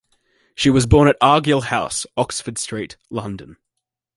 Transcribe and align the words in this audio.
She 0.55 0.71
was 0.71 0.87
born 0.87 1.07
at 1.07 1.15
Argyll 1.21 1.61
House, 1.65 2.07
Oxford 2.17 2.57
Street, 2.57 2.97
London. 3.11 3.57